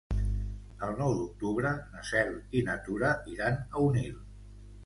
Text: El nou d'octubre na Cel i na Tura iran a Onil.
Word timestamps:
El 0.87 0.95
nou 1.01 1.13
d'octubre 1.17 1.75
na 1.97 2.03
Cel 2.13 2.33
i 2.61 2.65
na 2.71 2.79
Tura 2.89 3.15
iran 3.37 3.63
a 3.67 3.89
Onil. 3.91 4.21